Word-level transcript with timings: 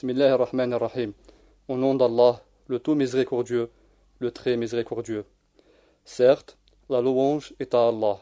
Bismillah 0.00 0.32
ar-Rahman. 0.32 0.78
Au 1.68 1.76
nom 1.76 1.94
d'Allah, 1.94 2.40
le 2.68 2.78
tout 2.78 2.94
miséricordieux, 2.94 3.68
le 4.18 4.30
très 4.30 4.56
miséricordieux. 4.56 5.26
Certes, 6.06 6.56
la 6.88 7.02
louange 7.02 7.52
est 7.60 7.74
à 7.74 7.88
Allah. 7.88 8.16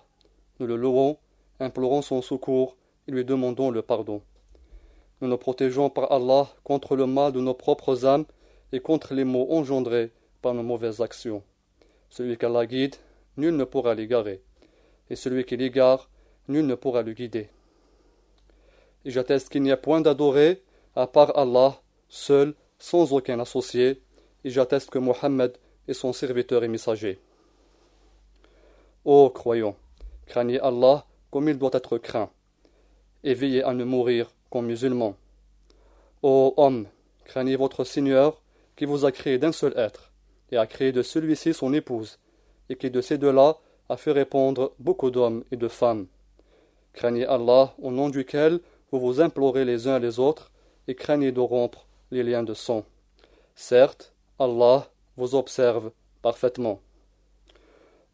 Nous 0.58 0.66
le 0.66 0.74
louons, 0.74 1.18
implorons 1.60 2.02
son 2.02 2.20
secours 2.20 2.76
et 3.06 3.12
lui 3.12 3.24
demandons 3.24 3.70
le 3.70 3.82
pardon. 3.82 4.22
Nous 5.20 5.28
nous 5.28 5.36
protégeons 5.36 5.88
par 5.88 6.10
Allah 6.10 6.48
contre 6.64 6.96
le 6.96 7.06
mal 7.06 7.30
de 7.30 7.38
nos 7.40 7.54
propres 7.54 8.04
âmes 8.04 8.24
et 8.72 8.80
contre 8.80 9.14
les 9.14 9.22
maux 9.22 9.46
engendrés 9.48 10.10
par 10.42 10.54
nos 10.54 10.64
mauvaises 10.64 11.00
actions. 11.00 11.44
Celui 12.10 12.36
qu'Allah 12.36 12.66
guide, 12.66 12.96
nul 13.36 13.54
ne 13.54 13.62
pourra 13.62 13.94
l'égarer. 13.94 14.42
Et 15.10 15.14
celui 15.14 15.44
qui 15.44 15.56
l'égare, 15.56 16.10
nul 16.48 16.66
ne 16.66 16.74
pourra 16.74 17.02
le 17.02 17.12
guider. 17.12 17.48
Et 19.04 19.12
j'atteste 19.12 19.48
qu'il 19.48 19.62
n'y 19.62 19.70
a 19.70 19.76
point 19.76 20.00
d'adoré 20.00 20.60
à 20.96 21.06
part 21.06 21.36
Allah, 21.36 21.80
seul, 22.08 22.54
sans 22.78 23.12
aucun 23.12 23.40
associé, 23.40 24.02
et 24.44 24.50
j'atteste 24.50 24.90
que 24.90 24.98
Mohammed 24.98 25.56
est 25.88 25.94
son 25.94 26.12
serviteur 26.12 26.64
et 26.64 26.68
messager. 26.68 27.18
Ô 29.04 29.30
croyants, 29.30 29.76
craignez 30.26 30.60
Allah 30.60 31.04
comme 31.30 31.48
il 31.48 31.58
doit 31.58 31.70
être 31.72 31.98
craint, 31.98 32.30
et 33.24 33.34
veillez 33.34 33.62
à 33.62 33.74
ne 33.74 33.84
mourir 33.84 34.32
comme 34.50 34.66
musulmans. 34.66 35.16
Ô 36.22 36.54
homme, 36.56 36.86
craignez 37.24 37.56
votre 37.56 37.84
Seigneur 37.84 38.42
qui 38.76 38.84
vous 38.84 39.04
a 39.04 39.12
créé 39.12 39.38
d'un 39.38 39.52
seul 39.52 39.72
être, 39.76 40.12
et 40.50 40.56
a 40.56 40.66
créé 40.66 40.92
de 40.92 41.02
celui-ci 41.02 41.52
son 41.52 41.72
épouse, 41.72 42.18
et 42.68 42.76
qui 42.76 42.90
de 42.90 43.00
ces 43.00 43.18
deux-là 43.18 43.58
a 43.88 43.96
fait 43.96 44.12
répondre 44.12 44.72
beaucoup 44.78 45.10
d'hommes 45.10 45.44
et 45.50 45.56
de 45.56 45.68
femmes. 45.68 46.06
Craignez 46.92 47.26
Allah 47.26 47.74
au 47.80 47.90
nom 47.90 48.08
duquel 48.08 48.60
vous 48.90 49.00
vous 49.00 49.20
implorez 49.20 49.64
les 49.64 49.88
uns 49.88 49.98
les 49.98 50.18
autres, 50.18 50.50
et 50.88 50.94
craignez 50.94 51.30
de 51.30 51.40
rompre 51.40 51.86
les 52.10 52.24
liens 52.24 52.42
de 52.42 52.54
sang. 52.54 52.84
Certes, 53.54 54.12
Allah 54.38 54.88
vous 55.16 55.34
observe 55.34 55.92
parfaitement. 56.22 56.80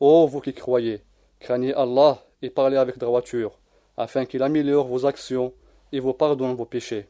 Ô 0.01 0.27
vous 0.27 0.41
qui 0.41 0.53
croyez, 0.53 1.03
craignez 1.39 1.73
Allah 1.73 2.23
et 2.43 2.51
parlez 2.51 2.77
avec 2.77 2.99
droiture, 2.99 3.59
afin 3.97 4.27
qu'il 4.27 4.43
améliore 4.43 4.89
vos 4.89 5.07
actions 5.07 5.55
et 5.93 6.01
vous 6.01 6.13
pardonne 6.13 6.55
vos 6.55 6.67
péchés. 6.67 7.07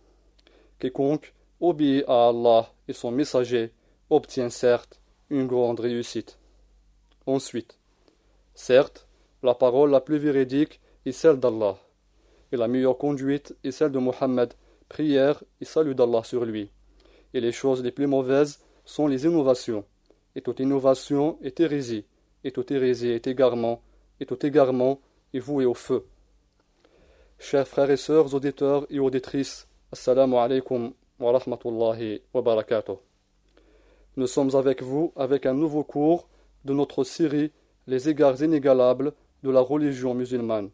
Quiconque 0.79 1.33
obéit 1.61 2.05
à 2.07 2.29
Allah 2.29 2.71
et 2.87 2.93
son 2.93 3.11
messager 3.11 3.73
obtient 4.11 4.51
certes 4.51 5.01
une 5.31 5.47
grande 5.47 5.81
réussite. 5.81 6.39
Ensuite, 7.27 7.79
certes, 8.55 9.07
la 9.43 9.55
parole 9.55 9.91
la 9.91 10.01
plus 10.01 10.19
véridique 10.19 10.81
est 11.07 11.13
celle 11.13 11.41
d'Allah, 11.41 11.79
et 12.53 12.57
la 12.57 12.69
meilleure 12.69 12.99
conduite 12.99 13.57
est 13.65 13.71
celle 13.71 13.93
de 13.93 13.99
Mohammed 13.99 14.53
prière 14.95 15.43
et 15.61 15.65
salut 15.65 15.97
d'Allah 15.97 16.23
sur 16.23 16.45
lui. 16.45 16.71
Et 17.35 17.41
les 17.41 17.51
choses 17.51 17.83
les 17.83 17.91
plus 17.91 18.07
mauvaises 18.07 18.61
sont 18.85 19.09
les 19.09 19.25
innovations. 19.27 19.85
Et 20.37 20.41
toute 20.41 20.61
innovation 20.61 21.37
est 21.43 21.59
hérésie, 21.59 22.05
et 22.45 22.53
toute 22.53 22.71
hérésie 22.71 23.09
est 23.11 23.27
égarement, 23.27 23.83
et 24.21 24.25
tout 24.25 24.47
égarement 24.47 25.01
est 25.33 25.41
voué 25.41 25.65
au 25.65 25.75
feu. 25.75 26.07
Chers 27.41 27.67
frères 27.67 27.91
et 27.91 27.97
sœurs, 27.97 28.33
auditeurs 28.35 28.87
et 28.89 29.01
auditrices, 29.01 29.67
Assalamu 29.91 30.37
alaikum 30.37 30.93
wa 31.19 31.33
rahmatullahi 31.33 32.23
wa 32.33 32.43
barakatuh. 32.43 32.99
Nous 34.17 34.29
sommes 34.29 34.55
avec 34.55 34.81
vous 34.81 35.13
avec 35.17 35.45
un 35.45 35.55
nouveau 35.55 35.83
cours 35.83 36.29
de 36.65 36.73
notre 36.73 37.03
série 37.03 37.51
Les 37.89 38.09
égards 38.09 38.41
inégalables 38.41 39.13
de 39.43 39.51
la 39.51 39.61
religion 39.61 40.15
musulmane, 40.15 40.71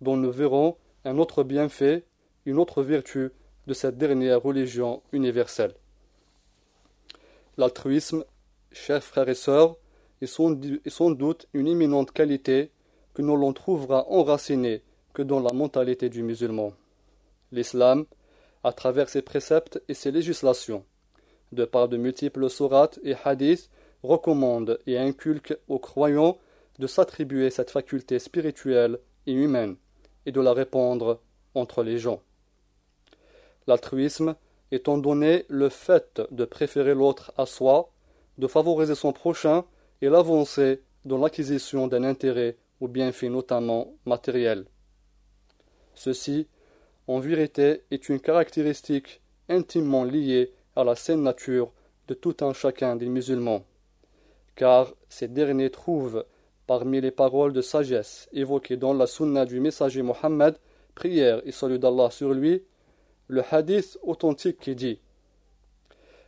dont 0.00 0.16
nous 0.16 0.32
verrons 0.32 0.76
un 1.04 1.18
autre 1.18 1.44
bienfait, 1.44 2.04
une 2.46 2.58
autre 2.58 2.82
vertu 2.82 3.30
de 3.70 3.74
cette 3.74 3.98
dernière 3.98 4.42
religion 4.42 5.00
universelle. 5.12 5.74
L'altruisme, 7.56 8.24
chers 8.72 9.04
frères 9.04 9.28
et 9.28 9.36
sœurs, 9.36 9.76
est 10.20 10.26
sans 10.26 11.10
doute 11.12 11.46
une 11.54 11.68
éminente 11.68 12.10
qualité 12.10 12.72
que 13.14 13.22
nous 13.22 13.36
l'on 13.36 13.52
trouvera 13.52 14.08
enracinée 14.10 14.82
que 15.14 15.22
dans 15.22 15.38
la 15.38 15.52
mentalité 15.52 16.08
du 16.08 16.24
musulman. 16.24 16.72
L'islam, 17.52 18.06
à 18.64 18.72
travers 18.72 19.08
ses 19.08 19.22
préceptes 19.22 19.80
et 19.86 19.94
ses 19.94 20.10
législations, 20.10 20.84
de 21.52 21.64
par 21.64 21.88
de 21.88 21.96
multiples 21.96 22.50
sourates 22.50 22.98
et 23.04 23.14
hadiths, 23.24 23.70
recommande 24.02 24.80
et 24.88 24.98
inculque 24.98 25.56
aux 25.68 25.78
croyants 25.78 26.38
de 26.80 26.88
s'attribuer 26.88 27.50
cette 27.50 27.70
faculté 27.70 28.18
spirituelle 28.18 28.98
et 29.28 29.32
humaine 29.32 29.76
et 30.26 30.32
de 30.32 30.40
la 30.40 30.54
répandre 30.54 31.20
entre 31.54 31.84
les 31.84 31.98
gens. 31.98 32.20
L'altruisme 33.66 34.36
étant 34.72 34.98
donné 34.98 35.44
le 35.48 35.68
fait 35.68 36.22
de 36.30 36.44
préférer 36.44 36.94
l'autre 36.94 37.32
à 37.36 37.46
soi, 37.46 37.90
de 38.38 38.46
favoriser 38.46 38.94
son 38.94 39.12
prochain 39.12 39.64
et 40.00 40.08
l'avancer 40.08 40.82
dans 41.04 41.18
l'acquisition 41.18 41.88
d'un 41.88 42.04
intérêt 42.04 42.56
ou 42.80 42.88
bienfait 42.88 43.28
notamment 43.28 43.94
matériel. 44.06 44.66
Ceci, 45.94 46.46
en 47.06 47.18
vérité, 47.18 47.82
est 47.90 48.08
une 48.08 48.20
caractéristique 48.20 49.20
intimement 49.48 50.04
liée 50.04 50.52
à 50.76 50.84
la 50.84 50.94
saine 50.94 51.22
nature 51.22 51.72
de 52.08 52.14
tout 52.14 52.36
un 52.40 52.52
chacun 52.52 52.96
des 52.96 53.08
musulmans, 53.08 53.64
car 54.56 54.92
ces 55.08 55.28
derniers 55.28 55.70
trouvent 55.70 56.24
parmi 56.66 57.00
les 57.00 57.10
paroles 57.10 57.52
de 57.52 57.62
sagesse 57.62 58.28
évoquées 58.32 58.76
dans 58.76 58.94
la 58.94 59.06
sunna 59.06 59.44
du 59.44 59.60
messager 59.60 60.02
Mohammed, 60.02 60.56
prière 60.94 61.42
et 61.44 61.52
salut 61.52 61.78
d'Allah 61.78 62.10
sur 62.10 62.32
lui, 62.32 62.62
le 63.30 63.44
hadith 63.48 63.96
authentique 64.02 64.58
qui 64.58 64.74
dit 64.74 64.98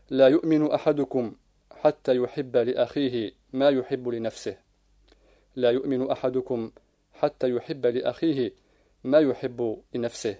La 0.08 0.30
yu'minu 0.30 0.70
ahadukum 0.70 1.34
hatta 1.82 2.14
yuhibba 2.14 2.62
li 2.62 2.76
akhihi 2.76 3.34
ma 3.52 3.72
yuhibbu 3.72 4.12
li 4.12 4.20
nafsihi. 4.20 4.56
La 5.56 5.72
yu'minu 5.72 6.08
ahadukum 6.08 6.70
hatta 7.20 7.48
yuhibba 7.48 7.90
li 7.90 8.04
akhihi 8.04 8.54
ma 9.02 9.20
yuhibbu 9.20 9.82
li. 9.92 10.36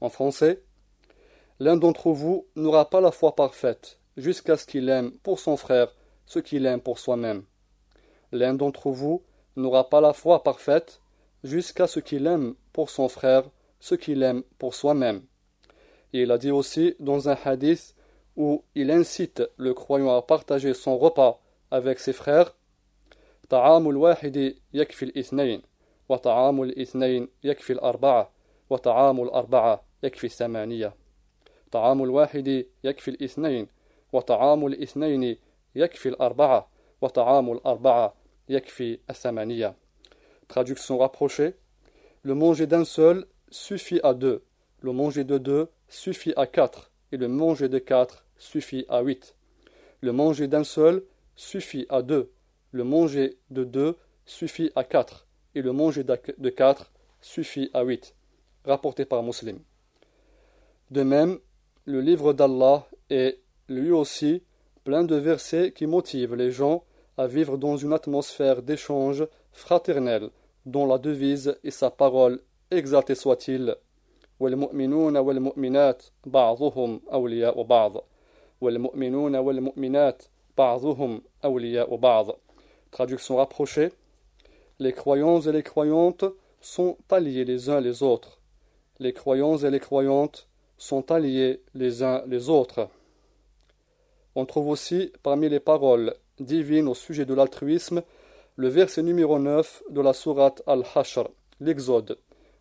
En 0.00 0.08
français, 0.08 0.62
l'un 1.60 1.76
d'entre 1.76 2.10
vous 2.10 2.46
n'aura 2.56 2.88
pas 2.88 3.02
la 3.02 3.10
foi 3.10 3.36
parfaite 3.36 3.98
jusqu'à 4.16 4.56
ce 4.56 4.64
qu'il 4.64 4.88
aime 4.88 5.12
pour 5.22 5.38
son 5.38 5.58
frère 5.58 5.94
ce 6.24 6.38
qu'il 6.38 6.64
aime 6.64 6.80
pour 6.80 6.98
soi-même. 6.98 7.44
L'un 8.32 8.54
d'entre 8.54 8.88
vous 8.88 9.22
n'aura 9.54 9.90
pas 9.90 10.00
la 10.00 10.14
foi 10.14 10.42
parfaite 10.42 11.02
jusqu'à 11.44 11.86
ce 11.86 12.00
qu'il 12.00 12.26
aime 12.26 12.54
pour 12.72 12.88
son 12.88 13.08
frère 13.10 13.44
ce 13.80 13.94
qu'il 13.94 14.22
aime 14.22 14.44
pour 14.58 14.74
soi-même. 14.74 15.20
Et 16.15 16.21
il 16.23 16.31
a 16.31 16.37
dit 16.37 16.51
aussi 16.51 16.95
dans 16.99 17.29
un 17.29 17.37
hadith 17.45 17.95
où 18.35 18.63
il 18.75 18.91
incite 18.91 19.43
le 19.57 19.73
croyant 19.73 20.15
à 20.15 20.21
partager 20.21 20.73
son 20.73 20.97
repas 20.97 21.39
avec 21.71 21.99
ses 21.99 22.13
frères 22.13 22.55
طعام 23.49 23.89
الواحد 23.89 24.55
يكفي 24.73 25.05
الاثنين 25.05 25.61
وطعام 26.09 26.63
الاثنين 26.63 27.27
يكفي 27.43 27.73
الأربعة 27.73 28.31
وطعام 28.69 29.23
الأربعة 29.23 29.83
يكفي 30.03 30.23
الثمانية 30.27 30.93
طعام 31.71 32.03
الواحد 32.03 32.65
يكفي 32.83 33.07
الاثنين 33.07 33.67
وطعام 34.13 34.67
الاثنين 34.67 35.37
يكفي 35.75 36.09
الأربعة 36.09 36.69
وطعام 37.01 37.51
الأربعة 37.51 38.13
يكفي 38.49 38.99
الثمانية 39.09 39.75
Traduction 40.47 40.97
rapprochée 40.97 41.53
Le 42.23 42.35
manger 42.35 42.67
d'un 42.67 42.83
seul 42.83 43.25
suffit 43.49 43.99
à 44.03 44.13
deux. 44.13 44.43
Le 44.81 44.91
manger 44.91 45.23
de 45.23 45.37
deux 45.37 45.69
suffit 45.88 46.32
à 46.36 46.46
quatre, 46.46 46.90
et 47.12 47.16
le 47.16 47.28
manger 47.28 47.68
de 47.68 47.78
quatre 47.78 48.24
suffit 48.36 48.84
à 48.88 49.00
huit. 49.02 49.34
Le 50.00 50.12
manger 50.12 50.48
d'un 50.48 50.64
seul 50.64 51.02
suffit 51.36 51.86
à 51.88 52.02
deux, 52.02 52.30
le 52.72 52.84
manger 52.84 53.38
de 53.50 53.64
deux 53.64 53.96
suffit 54.24 54.70
à 54.74 54.84
quatre, 54.84 55.26
et 55.54 55.62
le 55.62 55.72
manger 55.72 56.04
de 56.04 56.50
quatre 56.50 56.92
suffit 57.20 57.70
à 57.72 57.82
huit. 57.82 58.14
Rapporté 58.64 59.04
par 59.04 59.22
Muslim. 59.22 59.60
De 60.90 61.02
même, 61.02 61.38
le 61.84 62.00
livre 62.00 62.32
d'Allah 62.32 62.86
est 63.10 63.38
lui 63.68 63.92
aussi 63.92 64.42
plein 64.84 65.04
de 65.04 65.16
versets 65.16 65.72
qui 65.72 65.86
motivent 65.86 66.34
les 66.34 66.50
gens 66.50 66.84
à 67.16 67.26
vivre 67.26 67.56
dans 67.56 67.76
une 67.76 67.92
atmosphère 67.92 68.62
d'échange 68.62 69.26
fraternel, 69.52 70.30
dont 70.64 70.86
la 70.86 70.98
devise 70.98 71.58
et 71.64 71.70
sa 71.70 71.90
parole, 71.90 72.40
exaltée 72.70 73.14
soit-il, 73.14 73.76
والمؤمنون 74.39 75.17
والمؤمنات 75.17 76.03
بعضهم 76.25 77.01
أولياء 77.13 77.63
بعض 77.63 77.93
والمؤمنون 78.61 79.35
والمؤمنات 79.35 80.23
بعضهم 80.57 81.21
أولياء 81.45 81.95
بعض 81.95 82.39
Traduction 82.91 83.37
rapprochée 83.37 83.89
Les 84.79 84.91
croyants 84.91 85.39
et 85.41 85.51
les 85.51 85.63
croyantes 85.63 86.25
sont 86.59 86.97
alliés 87.09 87.45
les 87.45 87.69
uns 87.69 87.79
les 87.79 88.03
autres. 88.03 88.39
Les 88.99 89.13
croyants 89.13 89.57
et 89.57 89.69
les 89.69 89.79
croyantes 89.79 90.47
sont 90.77 91.11
alliés 91.11 91.61
les 91.73 92.03
uns 92.03 92.23
les 92.27 92.49
autres. 92.49 92.89
On 94.35 94.45
trouve 94.45 94.69
aussi 94.69 95.13
parmi 95.23 95.47
les 95.49 95.59
paroles 95.59 96.15
divines 96.39 96.87
au 96.87 96.95
sujet 96.95 97.25
de 97.25 97.33
l'altruisme 97.33 98.01
le 98.55 98.67
verset 98.67 99.03
numéro 99.03 99.39
9 99.39 99.83
de 99.89 100.01
la 100.01 100.13
sourate 100.13 100.61
Al-Hashr, 100.67 101.23
l'Exode, 101.59 102.17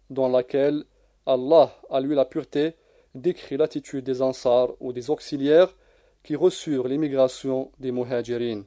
dans 0.09 0.29
laquelle 0.29 0.85
Allah, 1.27 1.71
à 1.91 2.01
lui 2.01 2.15
la 2.15 2.25
pureté, 2.25 2.75
décrit 3.15 3.57
l'attitude 3.57 4.05
des 4.05 4.23
ansars 4.23 4.71
ou 4.81 4.93
des 4.93 5.11
auxiliaires 5.11 5.75
qui 6.23 6.37
reçurent 6.37 6.89
l'immigration 6.89 7.73
des 7.79 7.93
muhajirin. 7.93 8.65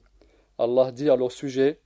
Allah 0.58 0.92
dit 0.92 1.10
à 1.10 1.16
leur 1.16 1.32
sujet 1.32 1.80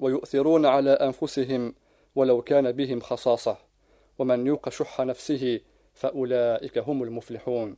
ويؤثرون 0.00 0.66
على 0.66 0.90
أنفسهم 0.90 1.74
ولو 2.14 2.42
كان 2.42 2.72
بهم 2.72 3.00
خصاصة 3.00 3.56
ومن 4.18 4.46
يوق 4.46 4.68
شح 4.68 5.00
نفسه 5.00 5.60
فأولئك 5.94 6.78
هم 6.78 7.02
المفلحون 7.02 7.76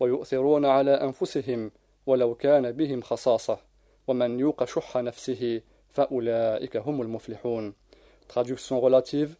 ويؤثرون 0.00 0.64
على 0.64 0.90
أنفسهم 0.90 1.70
ولو 2.06 2.34
كان 2.34 2.72
بهم 2.72 3.00
خصاصة 3.00 3.58
ومن 4.06 4.40
يوق 4.40 4.64
شح 4.64 4.96
نفسه 4.96 5.62
فأولئك 5.88 6.76
هم 6.76 7.02
المفلحون 7.02 7.74
Traduction 8.28 8.78
relative 8.80 9.36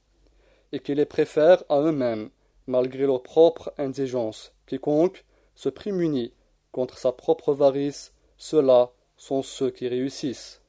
et 0.74 0.80
qui 0.80 0.96
les 0.96 1.06
préfèrent 1.06 1.64
à 1.70 1.80
eux-mêmes 1.80 2.30
malgré 2.68 3.06
leur 3.06 3.22
propre 3.22 3.74
indigence. 3.78 4.54
Quiconque 4.66 5.24
se 5.56 5.70
prémunit 5.70 6.34
contre 6.72 6.98
sa 6.98 7.12
propre 7.12 7.54
varice, 7.54 8.12
ceux-là 8.38 8.92
sont 9.16 9.44
ceux 9.44 9.70
qui 9.70 9.88
réussissent. 9.88 10.62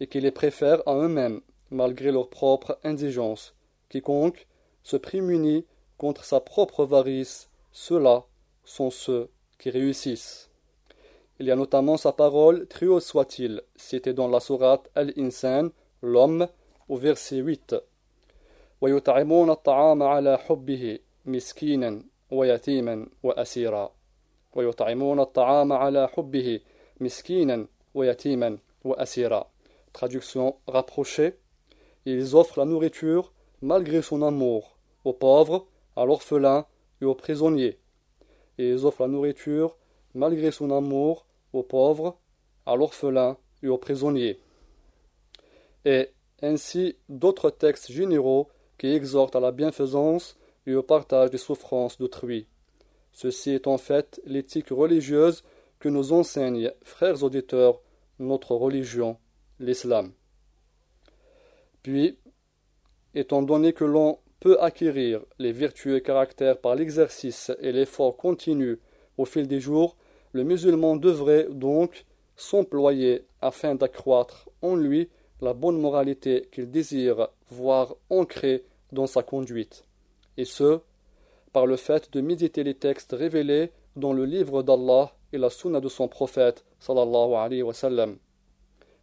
Et 0.00 0.08
qui 0.08 0.20
les 0.20 0.32
préfèrent 0.32 0.86
à 0.86 0.96
eux-mêmes 0.96 1.40
malgré 1.70 2.10
leur 2.10 2.28
propre 2.28 2.78
indigence. 2.82 3.54
Quiconque 3.88 4.46
se 4.82 4.96
prémunit 4.96 5.64
contre 5.96 6.24
sa 6.24 6.40
propre 6.40 6.84
varice, 6.84 7.48
ceux-là 7.70 8.24
sont 8.64 8.90
ceux 8.90 9.30
qui 9.58 9.70
réussissent. 9.70 10.50
Il 11.38 11.46
y 11.46 11.52
a 11.52 11.56
notamment 11.56 11.96
sa 11.96 12.12
parole, 12.12 12.66
haut 12.82 13.00
soit-il, 13.00 13.62
citée 13.76 14.12
dans 14.12 14.28
la 14.28 14.40
sourate 14.40 14.90
Al-Insan, 14.96 15.70
l'homme, 16.02 16.48
au 16.88 16.96
verset 16.96 17.36
8. 17.36 17.76
ويطعمون 18.83 19.49
الطعام 19.49 20.03
على 20.03 20.37
حبه 20.37 20.99
مسكينا 21.25 22.03
ويتيما 22.31 23.07
وأسيرا 23.23 23.91
ويطعمون 24.55 25.19
الطعام 25.19 25.73
على 25.73 26.07
حبه 26.07 26.59
مسكينا 26.99 27.67
ويتيما 27.93 28.57
وأسيرا 28.83 29.49
Traduction 29.91 30.55
rapprochée 30.67 31.33
Ils 32.05 32.35
offrent 32.35 32.59
la 32.59 32.65
nourriture 32.65 33.33
malgré 33.61 34.01
son 34.01 34.21
amour 34.21 34.77
aux 35.03 35.13
pauvres, 35.13 35.67
à 35.95 36.05
l'orphelin 36.05 36.65
et 37.01 37.05
aux 37.05 37.15
prisonniers. 37.15 37.79
Et 38.57 38.69
ils 38.69 38.85
offrent 38.85 39.01
la 39.01 39.07
nourriture 39.07 39.75
malgré 40.13 40.51
son 40.51 40.71
amour 40.71 41.25
aux 41.53 41.63
pauvres, 41.63 42.17
à 42.65 42.75
l'orphelin 42.75 43.37
et 43.63 43.67
aux 43.67 43.77
prisonniers. 43.77 44.39
Et 45.85 46.09
ainsi 46.41 46.97
d'autres 47.09 47.49
textes 47.49 47.91
généraux 47.91 48.47
qui 48.78 48.88
exhortent 48.88 49.36
à 49.36 49.40
la 49.40 49.52
bienfaisance 49.52 50.36
et 50.66 50.74
au 50.74 50.82
partage 50.82 51.30
des 51.30 51.38
souffrances 51.38 51.98
d'autrui. 51.98 52.46
Ceci 53.12 53.50
est 53.50 53.66
en 53.66 53.78
fait 53.78 54.20
l'éthique 54.24 54.70
religieuse 54.70 55.44
que 55.78 55.88
nous 55.88 56.12
enseigne, 56.12 56.72
frères 56.82 57.22
auditeurs, 57.22 57.80
notre 58.18 58.54
religion, 58.54 59.18
l'islam. 59.60 60.12
Puis, 61.82 62.18
étant 63.14 63.42
donné 63.42 63.72
que 63.72 63.84
l'on 63.84 64.18
peut 64.40 64.60
acquérir 64.60 65.20
les 65.38 65.52
vertueux 65.52 66.00
caractères 66.00 66.58
par 66.58 66.74
l'exercice 66.74 67.52
et 67.60 67.72
l'effort 67.72 68.16
continu 68.16 68.78
au 69.16 69.24
fil 69.24 69.46
des 69.46 69.60
jours, 69.60 69.96
le 70.32 70.44
musulman 70.44 70.96
devrait 70.96 71.46
donc 71.50 72.04
s'employer 72.36 73.26
afin 73.40 73.74
d'accroître 73.74 74.48
en 74.62 74.74
lui 74.74 75.08
la 75.44 75.52
bonne 75.52 75.78
moralité 75.78 76.48
qu'il 76.50 76.70
désire 76.70 77.28
voir 77.50 77.94
ancrée 78.08 78.64
dans 78.92 79.06
sa 79.06 79.22
conduite, 79.22 79.84
et 80.38 80.46
ce, 80.46 80.80
par 81.52 81.66
le 81.66 81.76
fait 81.76 82.12
de 82.12 82.20
méditer 82.20 82.64
les 82.64 82.74
textes 82.74 83.12
révélés 83.12 83.70
dans 83.94 84.12
le 84.12 84.24
livre 84.24 84.62
d'Allah 84.62 85.12
et 85.32 85.38
la 85.38 85.50
sunna 85.50 85.80
de 85.80 85.88
son 85.88 86.08
prophète 86.08 86.64
sallallahu 86.80 87.34
alayhi 87.34 87.62
wa. 87.62 87.74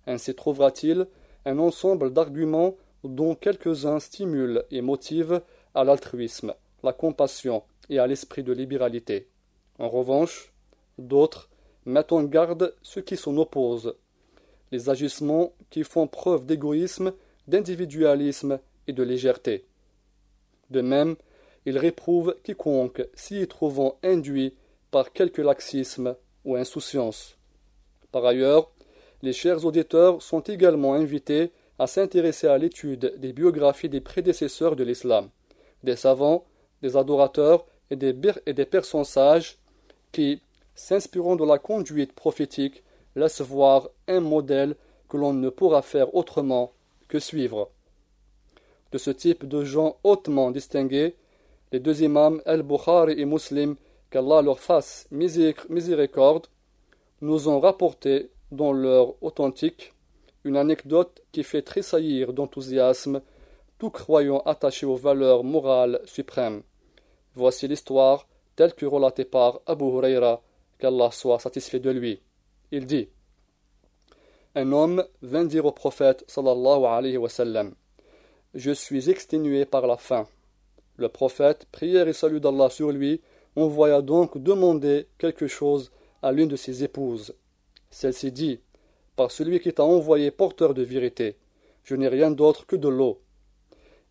Ainsi 0.07 0.35
trouvera-t-il 0.35 1.07
un 1.45 1.59
ensemble 1.59 2.11
d'arguments 2.11 2.75
dont 3.03 3.35
quelques-uns 3.35 3.99
stimulent 3.99 4.63
et 4.71 4.81
motivent 4.81 5.41
à 5.75 5.83
l'altruisme, 5.83 6.53
la 6.83 6.93
compassion 6.93 7.63
et 7.89 7.99
à 7.99 8.07
l'esprit 8.07 8.43
de 8.43 8.51
libéralité. 8.51 9.27
En 9.79 9.89
revanche, 9.89 10.53
d'autres 10.97 11.49
mettent 11.85 12.11
en 12.11 12.23
garde 12.23 12.75
ceux 12.81 13.01
qui 13.01 13.17
s'en 13.17 13.37
opposent, 13.37 13.95
les 14.71 14.89
agissements 14.89 15.53
qui 15.69 15.83
font 15.83 16.07
preuve 16.07 16.45
d'égoïsme, 16.45 17.13
d'individualisme 17.47 18.59
et 18.87 18.93
de 18.93 19.03
légèreté. 19.03 19.65
De 20.69 20.81
même, 20.81 21.15
ils 21.65 21.77
réprouvent 21.77 22.35
quiconque 22.43 23.05
s'y 23.13 23.47
trouvant 23.47 23.97
induit 24.03 24.55
par 24.89 25.11
quelque 25.11 25.41
laxisme 25.41 26.15
ou 26.45 26.55
insouciance. 26.55 27.37
Par 28.11 28.25
ailleurs, 28.25 28.71
les 29.21 29.33
chers 29.33 29.65
auditeurs 29.65 30.21
sont 30.21 30.41
également 30.41 30.93
invités 30.93 31.51
à 31.77 31.87
s'intéresser 31.87 32.47
à 32.47 32.57
l'étude 32.57 33.13
des 33.17 33.33
biographies 33.33 33.89
des 33.89 34.01
prédécesseurs 34.01 34.75
de 34.75 34.83
l'islam, 34.83 35.29
des 35.83 35.95
savants, 35.95 36.45
des 36.81 36.97
adorateurs 36.97 37.65
et 37.89 37.95
des 37.95 38.65
personnes 38.65 39.03
sages 39.03 39.57
qui, 40.11 40.41
s'inspirant 40.75 41.35
de 41.35 41.45
la 41.45 41.59
conduite 41.59 42.13
prophétique, 42.13 42.83
laissent 43.15 43.41
voir 43.41 43.89
un 44.07 44.19
modèle 44.19 44.75
que 45.09 45.17
l'on 45.17 45.33
ne 45.33 45.49
pourra 45.49 45.81
faire 45.81 46.15
autrement 46.15 46.71
que 47.07 47.19
suivre. 47.19 47.69
De 48.91 48.97
ce 48.97 49.11
type 49.11 49.45
de 49.47 49.63
gens 49.63 49.97
hautement 50.03 50.51
distingués, 50.51 51.15
les 51.71 51.79
deux 51.79 52.03
imams 52.03 52.41
Al-Bukhari 52.45 53.19
et 53.19 53.25
Muslim, 53.25 53.75
qu'Allah 54.09 54.41
leur 54.41 54.59
fasse 54.59 55.07
miséricorde, 55.11 56.47
nous 57.21 57.47
ont 57.47 57.59
rapporté 57.59 58.29
dans 58.51 58.73
leur 58.73 59.15
authentique 59.23 59.93
une 60.43 60.57
anecdote 60.57 61.21
qui 61.31 61.43
fait 61.43 61.61
tressaillir 61.61 62.33
d'enthousiasme 62.33 63.21
tout 63.77 63.89
croyant 63.89 64.39
attaché 64.45 64.85
aux 64.85 64.95
valeurs 64.95 65.43
morales 65.43 66.01
suprêmes. 66.05 66.63
Voici 67.35 67.67
l'histoire 67.67 68.27
telle 68.55 68.73
que 68.73 68.85
relatée 68.85 69.25
par 69.25 69.61
Abu 69.65 69.85
Huraira, 69.85 70.41
qu'Allah 70.77 71.11
soit 71.11 71.39
satisfait 71.39 71.79
de 71.79 71.89
lui. 71.89 72.21
Il 72.73 72.85
dit 72.85 73.09
Un 74.55 74.71
homme 74.71 75.03
vint 75.21 75.43
dire 75.43 75.65
au 75.65 75.73
prophète 75.73 76.23
sallallahu 76.27 76.85
alayhi 76.85 77.17
wa 77.17 77.27
sallam 77.27 77.75
Je 78.53 78.71
suis 78.71 79.09
exténué 79.09 79.65
par 79.65 79.87
la 79.87 79.97
faim. 79.97 80.25
Le 80.95 81.09
prophète, 81.09 81.67
prière 81.73 82.07
et 82.07 82.13
salut 82.13 82.39
d'Allah 82.39 82.69
sur 82.69 82.93
lui, 82.93 83.19
envoya 83.57 84.01
donc 84.01 84.37
demander 84.37 85.07
quelque 85.17 85.47
chose 85.47 85.91
à 86.21 86.31
l'une 86.31 86.47
de 86.47 86.55
ses 86.55 86.81
épouses. 86.81 87.35
Celle-ci 87.89 88.31
dit 88.31 88.61
Par 89.17 89.31
celui 89.31 89.59
qui 89.59 89.73
t'a 89.73 89.83
envoyé 89.83 90.31
porteur 90.31 90.73
de 90.73 90.81
vérité, 90.81 91.35
je 91.83 91.95
n'ai 91.95 92.07
rien 92.07 92.31
d'autre 92.31 92.65
que 92.65 92.77
de 92.77 92.87
l'eau. 92.87 93.19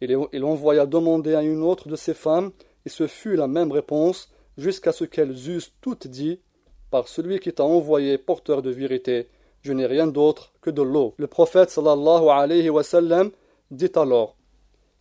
Il 0.03 0.45
envoya 0.45 0.85
demander 0.85 1.35
à 1.35 1.43
une 1.43 1.63
autre 1.63 1.89
de 1.89 1.97
ses 1.97 2.15
femmes, 2.15 2.53
et 2.85 2.91
ce 2.91 3.07
fut 3.07 3.37
la 3.37 3.47
même 3.47 3.73
réponse, 3.73 4.31
jusqu'à 4.59 4.93
ce 4.93 5.05
qu'elles 5.05 5.49
eussent 5.49 5.73
toutes 5.81 6.09
dit 6.09 6.41
Par 6.91 7.09
celui 7.09 7.39
qui 7.39 7.53
t'a 7.53 7.65
envoyé 7.65 8.19
porteur 8.19 8.63
de 8.63 8.71
vérité, 8.71 9.29
je 9.63 9.73
n'ai 9.73 9.87
rien 9.87 10.07
d'autre 10.07 10.53
que 10.61 10.71
de 10.71 10.83
l'eau. 10.83 11.15
Le 11.19 11.27
prophète 11.27 11.71
sallallahu 11.71 12.29
alayhi 12.29 12.71
wa 12.71 12.83
sallam 12.83 13.31
dit 13.71 13.93
alors 13.95 14.37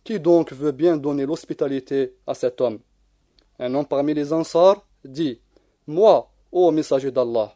Qui 0.04 0.20
donc 0.20 0.52
veut 0.52 0.72
bien 0.72 0.96
donner 0.96 1.26
l'hospitalité 1.26 2.14
à 2.26 2.34
cet 2.34 2.60
homme? 2.60 2.78
Un 3.58 3.74
homme 3.74 3.86
parmi 3.86 4.14
les 4.14 4.32
Ansars 4.32 4.86
dit 5.04 5.40
Moi, 5.86 6.30
ô 6.52 6.70
messager 6.70 7.10
d'Allah 7.10 7.54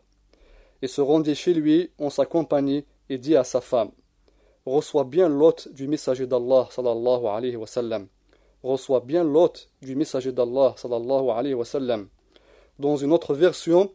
et 0.83 0.87
se 0.87 1.01
rendit 1.01 1.35
chez 1.35 1.55
lui 1.55 1.91
en 1.99 2.11
sa 2.11 2.27
compagnie 2.27 2.85
et 3.09 3.17
dit 3.17 3.37
à 3.37 3.45
sa 3.45 3.63
femme 3.63 3.91
Reçois 4.67 5.05
bien 5.05 5.29
l'hôte 5.29 5.69
du 5.73 5.89
messager 5.89 6.27
d'Allah 6.27 6.69
sallallahu 6.71 7.27
alayhi 7.27 7.57
wa 7.57 7.67
sallam. 7.67 8.07
Reçois 8.63 9.01
bien 9.01 9.25
l'hôte 9.25 9.71
du 9.83 9.95
messager 9.95 10.33
d'Allah 10.33 10.75
sallallahu 10.77 11.31
alayhi 11.31 11.55
wa 11.55 11.65
sallam. 11.67 12.09
Dans 12.79 12.97
une 12.97 13.13
autre 13.13 13.35
version, 13.35 13.93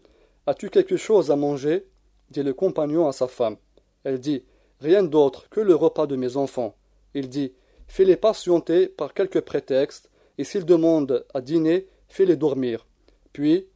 As-tu 0.50 0.72
quelque 0.72 0.98
chose 0.98 1.30
à 1.30 1.36
manger? 1.36 1.86
dit 2.32 2.42
le 2.42 2.56
compagnon 2.56 3.08
à 3.08 3.12
sa 3.12 3.28
femme. 3.28 3.58
Elle 4.04 4.20
dit 4.20 4.44
Rien 4.80 5.04
d'autre 5.04 5.48
que 5.48 5.60
le 5.60 5.76
repas 5.76 6.08
de 6.08 6.16
mes 6.16 6.38
enfants. 6.38 6.76
Il 7.14 7.30
dit 7.30 7.54
Fais-les 7.88 8.16
patienter 8.16 8.88
par 8.88 9.14
quelque 9.14 9.38
prétexte, 9.38 10.10
et 10.40 10.44
s'ils 10.44 10.66
demandent 10.66 11.24
à 11.36 11.42
dîner, 11.42 11.86
fais-les 12.08 12.36
dormir. 12.36 12.88
Puis, 13.32 13.68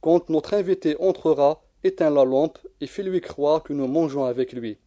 quand 0.00 0.28
notre 0.28 0.54
invité 0.54 0.96
entrera, 1.00 1.64
éteins 1.82 2.10
la 2.10 2.24
lampe 2.24 2.60
et 2.80 2.86
fais-lui 2.86 3.20
croire 3.20 3.64
que 3.64 3.72
nous 3.72 3.88
mangeons 3.88 4.26
avec 4.26 4.52
lui. 4.52 4.78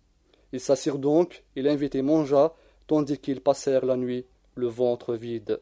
Ils 0.53 0.61
s'assirent 0.61 0.99
donc, 0.99 1.43
et 1.57 1.63
l'invité 1.63 2.01
mangea, 2.01 2.55
tandis 2.87 3.17
qu'ils 3.17 3.41
passèrent 3.41 3.85
la 3.85 3.97
nuit, 3.97 4.25
le 4.55 4.67
ventre 4.67 5.15
vide. 5.15 5.59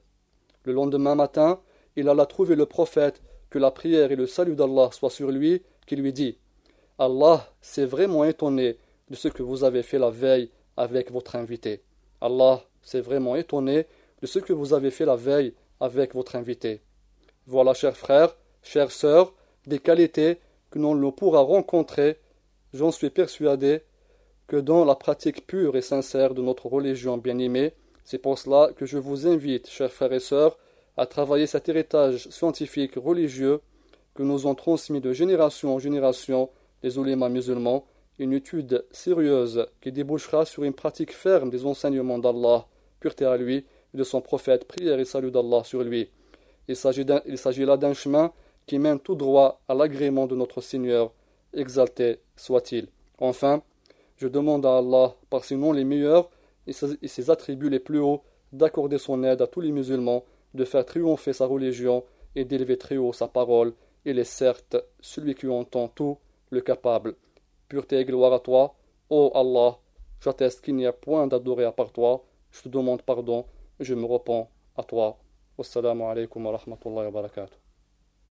Le 0.65 0.73
lendemain 0.73 1.15
matin, 1.15 1.61
il 1.95 2.09
alla 2.09 2.27
trouver 2.27 2.55
le 2.55 2.67
prophète, 2.67 3.23
la 3.59 3.71
prière 3.71 4.11
et 4.11 4.15
le 4.15 4.27
salut 4.27 4.55
d'Allah 4.55 4.89
soient 4.91 5.09
sur 5.09 5.31
lui, 5.31 5.61
qui 5.85 5.95
lui 5.95 6.13
dit 6.13 6.37
Allah 6.97 7.47
s'est 7.61 7.85
vraiment 7.85 8.23
étonné 8.23 8.77
de 9.09 9.15
ce 9.15 9.27
que 9.27 9.43
vous 9.43 9.63
avez 9.63 9.83
fait 9.83 9.99
la 9.99 10.09
veille 10.09 10.49
avec 10.77 11.11
votre 11.11 11.35
invité. 11.35 11.81
Allah 12.21 12.63
s'est 12.81 13.01
vraiment 13.01 13.35
étonné 13.35 13.85
de 14.21 14.27
ce 14.27 14.39
que 14.39 14.53
vous 14.53 14.73
avez 14.73 14.91
fait 14.91 15.05
la 15.05 15.15
veille 15.15 15.53
avec 15.79 16.15
votre 16.15 16.35
invité. 16.35 16.81
Voilà, 17.47 17.73
chers 17.73 17.97
frères, 17.97 18.35
chères 18.63 18.91
sœurs, 18.91 19.33
des 19.67 19.79
qualités 19.79 20.39
que 20.71 20.79
l'on 20.79 20.95
ne 20.95 21.09
pourra 21.11 21.41
rencontrer, 21.41 22.17
j'en 22.73 22.91
suis 22.91 23.09
persuadé, 23.09 23.81
que 24.47 24.57
dans 24.57 24.85
la 24.85 24.95
pratique 24.95 25.47
pure 25.47 25.75
et 25.75 25.81
sincère 25.81 26.33
de 26.33 26.41
notre 26.41 26.67
religion 26.67 27.17
bien-aimée. 27.17 27.73
C'est 28.03 28.19
pour 28.19 28.37
cela 28.37 28.71
que 28.75 28.85
je 28.85 28.97
vous 28.97 29.27
invite, 29.27 29.67
chers 29.67 29.91
frères 29.91 30.13
et 30.13 30.19
sœurs, 30.19 30.57
à 30.97 31.05
travailler 31.05 31.47
cet 31.47 31.69
héritage 31.69 32.27
scientifique 32.29 32.95
religieux 32.95 33.61
que 34.13 34.23
nous 34.23 34.47
ont 34.47 34.55
transmis 34.55 35.01
de 35.01 35.11
génération 35.13 35.75
en 35.75 35.79
génération 35.79 36.49
les 36.83 36.97
oulémas 36.97 37.29
musulmans, 37.29 37.85
une 38.17 38.33
étude 38.33 38.85
sérieuse 38.91 39.67
qui 39.81 39.91
débouchera 39.91 40.45
sur 40.45 40.63
une 40.63 40.73
pratique 40.73 41.13
ferme 41.13 41.49
des 41.49 41.65
enseignements 41.65 42.19
d'Allah, 42.19 42.65
pureté 42.99 43.25
à 43.25 43.35
lui, 43.35 43.65
et 43.93 43.97
de 43.97 44.03
son 44.03 44.21
prophète, 44.21 44.65
prière 44.65 44.99
et 44.99 45.05
salut 45.05 45.31
d'Allah 45.31 45.63
sur 45.63 45.83
lui. 45.83 46.09
Il 46.67 46.75
s'agit 46.75 47.65
là 47.65 47.77
d'un 47.77 47.93
chemin 47.93 48.31
qui 48.65 48.79
mène 48.79 48.99
tout 48.99 49.15
droit 49.15 49.61
à 49.67 49.73
l'agrément 49.73 50.27
de 50.27 50.35
notre 50.35 50.61
Seigneur, 50.61 51.11
exalté 51.53 52.19
soit-il. 52.35 52.87
Enfin, 53.19 53.61
je 54.17 54.27
demande 54.27 54.65
à 54.65 54.77
Allah, 54.77 55.15
par 55.29 55.43
ses 55.43 55.55
noms 55.55 55.73
les 55.73 55.83
meilleurs 55.83 56.29
et 56.67 56.73
ses 56.73 57.29
attributs 57.29 57.69
les 57.69 57.79
plus 57.79 57.99
hauts, 57.99 58.23
d'accorder 58.51 58.97
son 58.97 59.23
aide 59.23 59.41
à 59.41 59.47
tous 59.47 59.61
les 59.61 59.71
musulmans, 59.71 60.23
de 60.55 60.65
faire 60.65 60.85
triompher 60.85 61.33
sa 61.33 61.45
religion 61.45 62.03
et 62.35 62.45
d'élever 62.45 62.77
très 62.77 62.97
haut 62.97 63.13
sa 63.13 63.27
parole. 63.27 63.73
Il 64.05 64.19
est 64.19 64.23
certes 64.23 64.77
celui 64.99 65.35
qui 65.35 65.47
entend 65.47 65.87
tout, 65.87 66.17
le 66.49 66.61
capable. 66.61 67.15
Pureté 67.67 67.99
et 67.99 68.05
gloire 68.05 68.33
à 68.33 68.39
toi, 68.39 68.75
ô 69.09 69.31
Allah, 69.35 69.77
j'atteste 70.21 70.61
qu'il 70.61 70.75
n'y 70.75 70.85
a 70.85 70.93
point 70.93 71.27
d'adorer 71.27 71.65
à 71.65 71.71
part 71.71 71.91
toi, 71.91 72.23
je 72.51 72.61
te 72.61 72.69
demande 72.69 73.01
pardon, 73.01 73.45
je 73.79 73.93
me 73.93 74.05
repens 74.05 74.49
à 74.77 74.83
toi. 74.83 75.17
Wassalamu 75.57 76.03
alaikum 76.03 76.45
wa 76.45 76.57
rahmatullahi 76.57 77.05
wa 77.05 77.11
barakatuh. 77.11 77.64